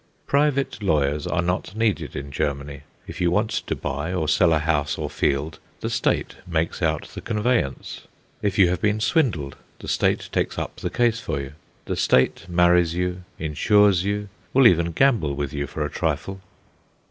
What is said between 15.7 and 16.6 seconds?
a trifle.